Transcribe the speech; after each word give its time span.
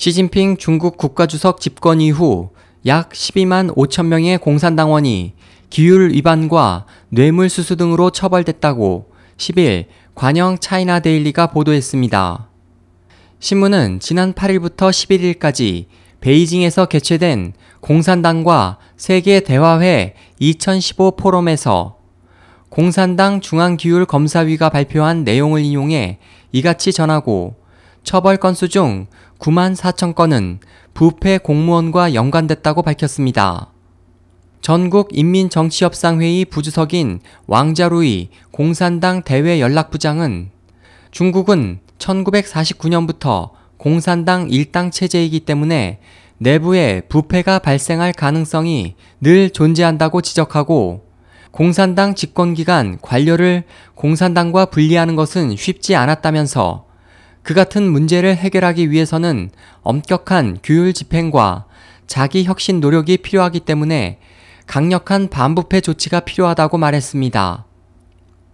시진핑 0.00 0.56
중국 0.56 0.96
국가주석 0.96 1.60
집권 1.60 2.00
이후 2.00 2.48
약 2.86 3.10
12만 3.10 3.74
5천 3.74 4.06
명의 4.06 4.38
공산당원이 4.38 5.34
기율 5.68 6.12
위반과 6.12 6.86
뇌물수수 7.10 7.76
등으로 7.76 8.08
처벌됐다고 8.08 9.10
10일 9.36 9.84
관영 10.14 10.56
차이나 10.58 11.00
데일리가 11.00 11.48
보도했습니다. 11.48 12.48
신문은 13.40 14.00
지난 14.00 14.32
8일부터 14.32 14.88
11일까지 14.88 15.84
베이징에서 16.22 16.86
개최된 16.86 17.52
공산당과 17.80 18.78
세계 18.96 19.40
대화회 19.40 20.14
2015 20.38 21.16
포럼에서 21.16 21.98
공산당 22.70 23.42
중앙기율 23.42 24.06
검사위가 24.06 24.70
발표한 24.70 25.24
내용을 25.24 25.60
인용해 25.60 26.20
이같이 26.52 26.90
전하고 26.90 27.59
처벌 28.02 28.36
건수 28.36 28.68
중 28.68 29.06
9만 29.38 29.76
4천 29.76 30.14
건은 30.14 30.60
부패 30.94 31.38
공무원과 31.38 32.14
연관됐다고 32.14 32.82
밝혔습니다. 32.82 33.72
전국 34.60 35.08
인민정치협상회의 35.12 36.44
부주석인 36.44 37.20
왕자루이 37.46 38.28
공산당 38.50 39.22
대외연락부장은 39.22 40.50
중국은 41.10 41.80
1949년부터 41.98 43.50
공산당 43.78 44.50
일당 44.50 44.90
체제이기 44.90 45.40
때문에 45.40 46.00
내부에 46.36 47.02
부패가 47.08 47.60
발생할 47.60 48.12
가능성이 48.12 48.96
늘 49.20 49.50
존재한다고 49.50 50.20
지적하고 50.20 51.06
공산당 51.50 52.14
집권기간 52.14 52.98
관료를 53.00 53.64
공산당과 53.94 54.66
분리하는 54.66 55.16
것은 55.16 55.56
쉽지 55.56 55.96
않았다면서 55.96 56.89
그 57.42 57.54
같은 57.54 57.90
문제를 57.90 58.36
해결하기 58.36 58.90
위해서는 58.90 59.50
엄격한 59.82 60.58
규율 60.62 60.92
집행과 60.92 61.66
자기 62.06 62.44
혁신 62.44 62.80
노력이 62.80 63.18
필요하기 63.18 63.60
때문에 63.60 64.18
강력한 64.66 65.28
반부패 65.28 65.80
조치가 65.80 66.20
필요하다고 66.20 66.78
말했습니다. 66.78 67.64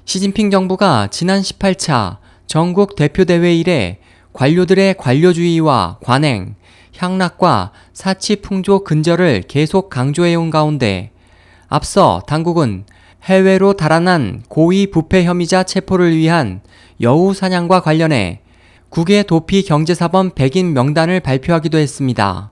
시진핑 0.04 0.50
정부가 0.50 1.08
지난 1.10 1.40
18차 1.40 2.18
전국 2.46 2.96
대표대회 2.96 3.54
이래 3.54 3.98
관료들의 4.32 4.96
관료주의와 4.98 5.98
관행, 6.02 6.54
향락과 6.96 7.72
사치 7.92 8.36
풍조 8.36 8.84
근절을 8.84 9.42
계속 9.48 9.90
강조해온 9.90 10.50
가운데 10.50 11.10
앞서 11.68 12.22
당국은 12.26 12.84
해외로 13.24 13.72
달아난 13.72 14.42
고위 14.48 14.90
부패 14.90 15.24
혐의자 15.24 15.64
체포를 15.64 16.16
위한 16.16 16.60
여우 17.00 17.34
사냥과 17.34 17.80
관련해 17.80 18.40
국외 18.88 19.22
도피 19.24 19.62
경제사범 19.62 20.30
100인 20.30 20.72
명단을 20.72 21.20
발표하기도 21.20 21.76
했습니다. 21.76 22.50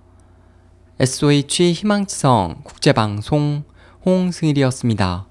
SOH 1.01 1.73
희망지성 1.73 2.63
국제방송 2.65 3.65
홍승일이었습니다. 4.05 5.27